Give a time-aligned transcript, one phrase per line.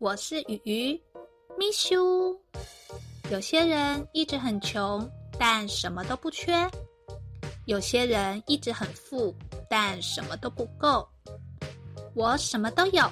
[0.00, 1.00] 我是鱼鱼
[1.58, 2.40] ，miss you。
[3.32, 5.04] 有些人一直很穷，
[5.36, 6.70] 但什么都不缺；
[7.64, 9.34] 有些人一直很富，
[9.68, 11.08] 但什么都不够。
[12.14, 13.10] 我什么都有，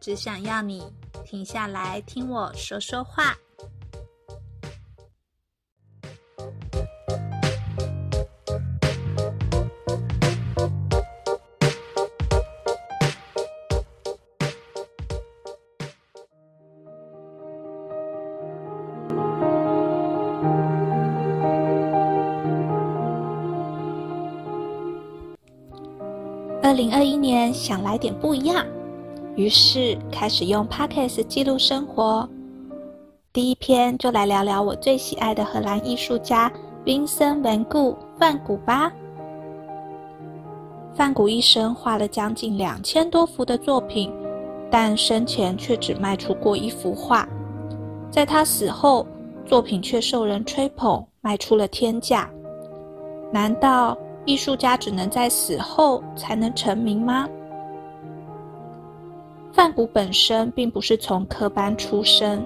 [0.00, 0.82] 只想要你
[1.24, 3.38] 停下来听我说说话。
[26.62, 28.64] 二零二一年想来点不一样，
[29.34, 32.26] 于是开始用 Podcast 记录生活。
[33.32, 36.50] 第一篇就来聊聊我最喜爱的荷兰艺术家
[36.84, 38.92] Vincent van Gogh 范古吧。
[40.94, 44.12] 范古一生画了将近两千多幅的作品，
[44.70, 47.28] 但生前却只卖出过一幅画。
[48.08, 49.04] 在他死后，
[49.44, 52.30] 作品却受人吹捧，卖出了天价。
[53.32, 53.98] 难道？
[54.24, 57.28] 艺术家只能在死后才能成名吗？
[59.52, 62.44] 范谷本身并不是从科班出身，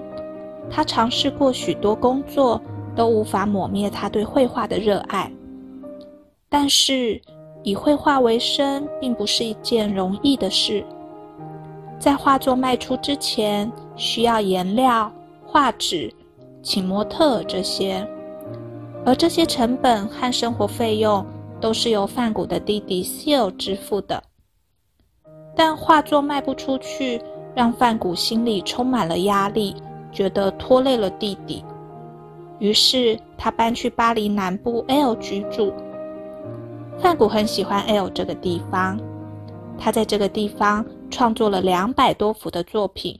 [0.69, 2.59] 他尝试过许多工作，
[2.95, 5.31] 都无法抹灭他对绘画的热爱。
[6.49, 7.21] 但是，
[7.63, 10.83] 以绘画为生并不是一件容易的事。
[11.99, 15.11] 在画作卖出之前，需要颜料、
[15.45, 16.13] 画纸、
[16.61, 18.05] 请模特这些，
[19.05, 21.25] 而这些成本和生活费用。
[21.59, 24.23] 都是由范古的弟弟 Seal 支付的，
[25.55, 27.21] 但画作卖不出去，
[27.55, 29.75] 让范古心里充满了压力，
[30.11, 31.63] 觉得拖累了弟弟。
[32.59, 35.73] 于是他搬去巴黎南部 L 居住。
[36.99, 38.99] 范古很喜欢 L 这个地方，
[39.77, 43.19] 他在这个地方创作了两百多幅的作品，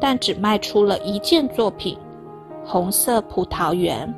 [0.00, 1.96] 但只卖出了一件作品
[2.68, 4.12] 《红色葡萄园》。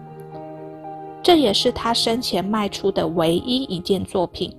[1.23, 4.55] 这也是他生前卖出的唯一一件作品，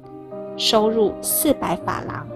[0.58, 2.28] 收入四百法郎。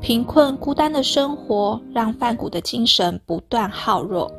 [0.00, 4.30] 贫困孤单的生活让范古的精神不断耗弱。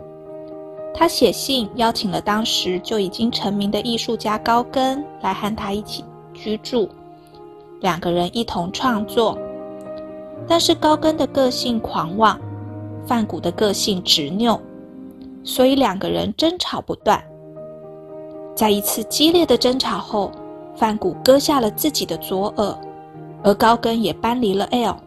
[0.94, 6.90] 他写信邀请了当时就已经成名的艺术家高更来和他一起居住，
[7.82, 9.38] 两个人一同创作。
[10.48, 12.40] 但是高更的个性狂妄，
[13.06, 14.60] 范古的个性执拗，
[15.44, 17.24] 所以两个人争吵不断。
[18.56, 20.32] 在一次激烈的争吵后，
[20.76, 22.78] 范古割下了自己的左耳，
[23.44, 24.98] 而高更也搬离了 L。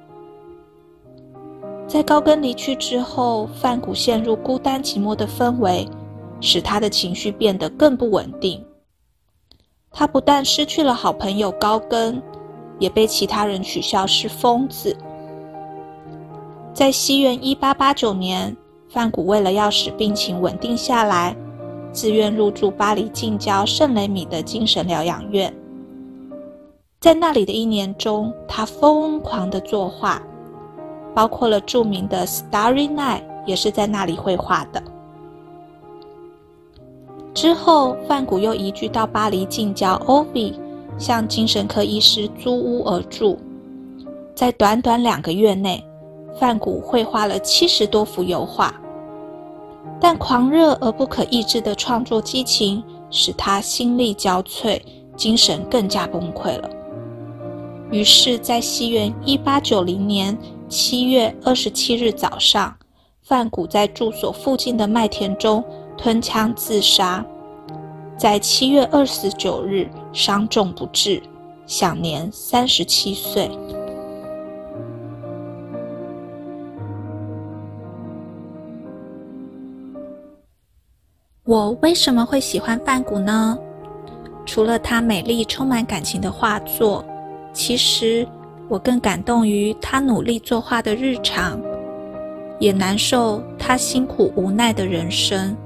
[1.87, 5.87] 在高更离去之后，范古陷入孤单寂寞的氛围，
[6.41, 8.65] 使他的情绪变得更不稳定。
[9.91, 12.23] 他不但失去了好朋友高更，
[12.79, 14.97] 也被其他人取笑是疯子。
[16.73, 18.57] 在西元一八八九年，
[18.93, 21.35] 范古为了要使病情稳定下来。
[21.93, 25.53] 自愿入住巴黎近郊圣雷米的精神疗养院，
[26.99, 30.23] 在那里的一年中，他疯狂的作画，
[31.15, 34.83] 包括了著名的《Starry Night》，也是在那里绘画的。
[37.35, 40.55] 之后，范古又移居到巴黎近郊 o v
[40.97, 43.39] 向精神科医师租屋而住。
[44.35, 45.85] 在短短两个月内，
[46.41, 48.75] 范古绘画了七十多幅油画。
[50.05, 54.81] 但狂热而不可抑制的创作激情使他心力交瘁，
[55.17, 56.69] 精神更加崩溃了。
[57.93, 60.37] 于是，在西元一八九零年
[60.69, 62.75] 七月二十七日早上，
[63.23, 65.63] 范古在住所附近的麦田中
[65.97, 67.25] 吞枪自杀，
[68.19, 71.23] 在七月二十九日伤重不治，
[71.65, 73.49] 享年三十七岁。
[81.45, 83.59] 我为什么会喜欢梵谷呢？
[84.47, 87.05] 除了他美丽、充满感情的画作，
[87.53, 88.25] 其实
[88.69, 91.61] 我更感动于他努力作画的日常，
[92.61, 95.57] 也难受他辛苦无奈的人生。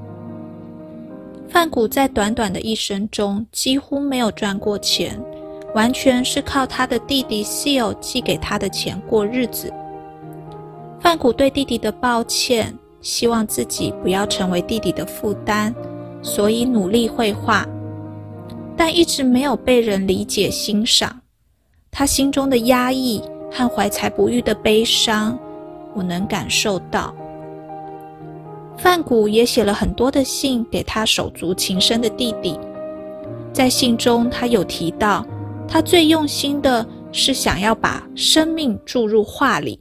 [1.46, 5.22] 梵谷在短短的一生中几乎没有赚过钱，
[5.74, 9.70] 完全是靠他的弟弟 Seal 寄给他的钱过日子。
[11.00, 12.74] 梵谷对弟弟的抱歉。
[13.06, 15.72] 希望自己不要成为弟弟的负担，
[16.22, 17.64] 所以努力绘画，
[18.76, 21.20] 但一直没有被人理解欣赏。
[21.92, 23.22] 他心中的压抑
[23.52, 25.38] 和怀才不遇的悲伤，
[25.94, 27.14] 我能感受到。
[28.76, 32.58] 范古也写了很多的信给他手足情深的弟弟，
[33.52, 35.24] 在信中他有提到，
[35.68, 39.78] 他最用心的是想要把生命注入画里。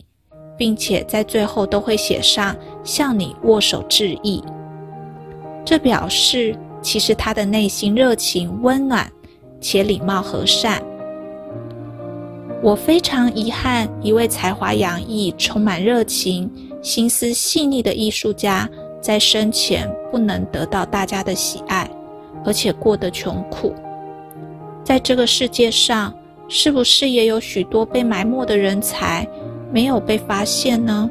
[0.58, 4.44] 并且在最后都会写上向你握手致意。
[5.64, 9.12] 这表示其实他的内心热情温暖
[9.60, 10.82] 且礼貌和善。
[12.62, 16.50] 我非常遗憾，一位才华洋溢、充满热情、
[16.82, 18.68] 心思细腻的艺术家
[19.02, 21.90] 在生前不能得到大家的喜爱，
[22.44, 23.74] 而且过得穷苦。
[24.84, 26.14] 在这个世界上，
[26.48, 29.28] 是不是也有许多被埋没的人才
[29.76, 31.10] 没有被发现呢？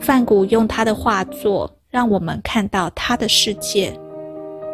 [0.00, 3.96] 范谷用他的画作让我们看到他的世界，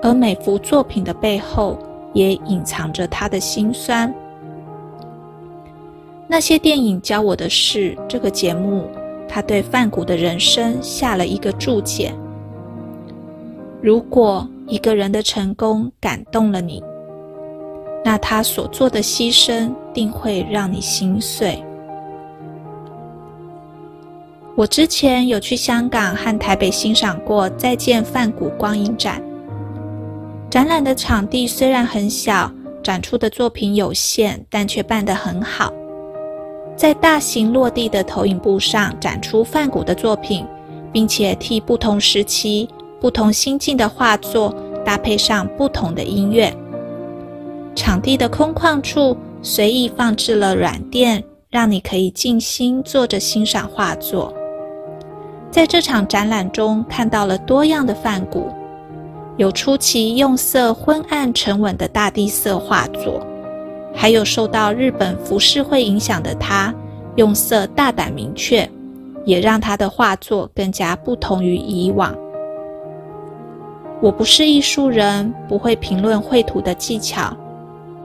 [0.03, 1.79] 而每幅作品的背后
[2.15, 4.11] 也隐藏着他的辛酸。
[6.26, 8.88] 那些电影教我的事，这个节目，
[9.29, 12.14] 他对范谷的人生下了一个注解。
[13.82, 16.82] 如果一个人的成功感动了你，
[18.09, 21.63] 那他所做的牺牲定会让你心碎。
[24.57, 29.21] 我之前有去香港和台北欣赏过《再见梵谷》光影展。
[30.49, 32.51] 展览的场地虽然很小，
[32.83, 35.71] 展出的作品有限，但却办得很好。
[36.75, 40.47] 在大型落地的投影布上展出梵谷的作品，
[40.91, 42.71] 并且替不同时期、
[43.03, 46.51] 不同心境的画作搭配上不同的音乐。
[47.75, 54.35] 场地的空旷处随意放置了软垫，让你可以静心坐着欣赏画作。
[55.50, 58.50] 在这场展览中，看到了多样的梵谷，
[59.37, 63.25] 有出奇用色昏暗沉稳的大地色画作，
[63.94, 66.75] 还有受到日本浮世绘影响的他，
[67.17, 68.69] 用色大胆明确，
[69.25, 72.14] 也让他的画作更加不同于以往。
[74.00, 77.37] 我不是艺术人，不会评论绘图的技巧。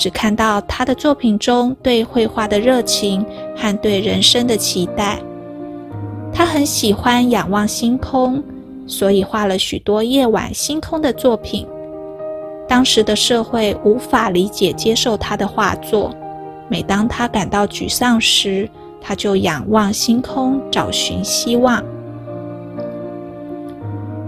[0.04, 5.18] 只看到他的作品中对绘画的热情和对人生的期待。
[6.34, 8.44] 他很喜欢仰望星空，
[8.86, 11.66] 所以画了许多夜晚星空的作品。
[12.68, 16.14] 当时的社会无法理解接受他的画作。
[16.68, 18.70] 每当他感到沮丧时，
[19.00, 21.82] 他就仰望星空，找寻希望。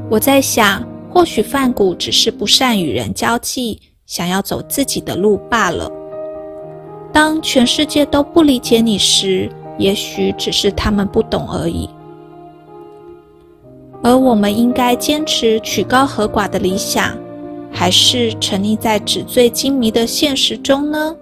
[0.09, 3.81] 我在想，或许范谷只是不善与人交际。
[4.05, 5.91] 想要走自己的路罢了。
[7.11, 11.89] 当全世界都不理解你时，也许只是他们不懂而已。
[14.03, 17.17] 而我们应该坚持曲高和寡的理想，
[17.71, 21.15] 还是沉溺在纸醉金迷的现实中呢？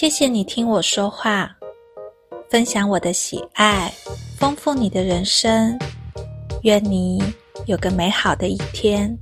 [0.00, 1.50] 谢谢你听我说话，
[2.48, 3.92] 分享我的喜爱，
[4.38, 5.76] 丰富你的人生。
[6.62, 7.20] 愿你
[7.66, 9.18] 有个美好的一天。